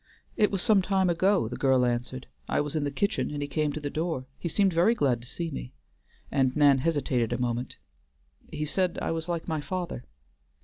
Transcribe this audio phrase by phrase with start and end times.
[0.35, 2.25] "It was some time ago," the girl answered.
[2.49, 4.25] "I was in the kitchen, and he came to the door.
[4.39, 5.73] He seemed very glad to see me,"
[6.31, 7.75] and Nan hesitated a moment.
[8.49, 10.05] "He said I was like my father."